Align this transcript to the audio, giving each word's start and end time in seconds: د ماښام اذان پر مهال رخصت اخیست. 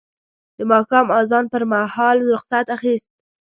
د 0.57 0.59
ماښام 0.71 1.07
اذان 1.19 1.45
پر 1.53 1.63
مهال 1.71 2.17
رخصت 2.33 2.65
اخیست. 2.75 3.09